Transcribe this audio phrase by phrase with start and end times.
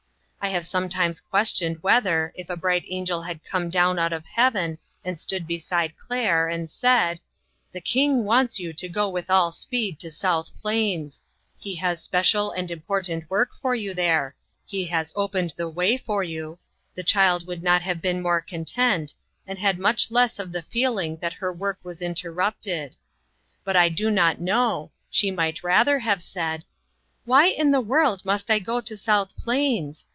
[0.43, 4.79] I have sometimes questioned whether, if a bright angel had come down out of heaven
[5.05, 7.19] and stood beside Claire, and said:"
[7.73, 11.21] The King wants you to go with all speed to South Plains;
[11.59, 14.35] he has special and important work for you there;
[14.65, 16.57] he has opened the way for you,"
[16.95, 19.13] the child would not have been more content,
[19.45, 22.97] and had much less of the feeling that her work was interrupted.
[23.63, 26.63] But I do not know, she might rather have said:"
[27.25, 30.07] Why in the world must I go to South Plains